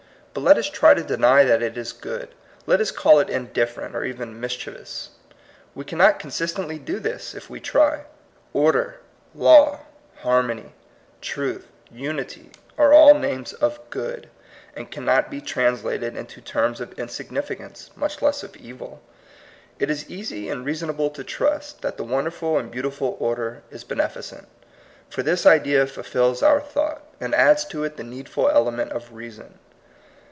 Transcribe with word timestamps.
But 0.33 0.45
let 0.45 0.57
us 0.57 0.69
try 0.69 0.93
to 0.93 1.03
deny 1.03 1.43
that 1.43 1.61
it 1.61 1.77
is 1.77 1.91
good. 1.91 2.29
Let 2.65 2.79
us 2.79 2.89
call 2.89 3.19
it 3.19 3.29
indifferent, 3.29 3.93
or 3.97 4.05
even 4.05 4.39
mischievous. 4.39 5.09
We 5.75 5.83
can 5.83 5.97
not 5.97 6.19
consistently 6.19 6.79
do 6.79 6.99
this, 7.01 7.35
if 7.35 7.49
we 7.49 7.59
try. 7.59 8.05
Order, 8.53 9.01
law, 9.35 9.81
harmony, 10.21 10.71
truth, 11.19 11.67
unity, 11.91 12.51
are 12.77 12.93
all 12.93 13.13
names 13.15 13.51
of 13.51 13.77
good, 13.89 14.29
and 14.73 14.89
cannot 14.89 15.29
be 15.29 15.41
translated 15.41 16.15
into 16.15 16.39
terms 16.39 16.79
of 16.79 16.97
insignificance, 16.97 17.89
much 17.97 18.21
less 18.21 18.41
of 18.41 18.55
evil. 18.55 19.01
It 19.79 19.89
is 19.89 20.09
easy 20.09 20.47
and 20.47 20.63
reasonable 20.65 21.09
to 21.09 21.25
trust 21.25 21.81
that 21.81 21.97
the 21.97 22.05
won 22.05 22.23
derful 22.23 22.57
and 22.57 22.71
beautiful 22.71 23.17
order 23.19 23.63
is 23.69 23.83
beneficent; 23.83 24.47
for 25.09 25.23
this 25.23 25.45
idea 25.45 25.85
fulfils 25.87 26.41
our 26.41 26.61
thought, 26.61 27.03
and 27.19 27.35
adds 27.35 27.65
to 27.65 27.83
it 27.83 27.97
the 27.97 28.03
needful 28.05 28.47
element 28.49 28.93
of 28.93 29.11
reason. 29.11 29.59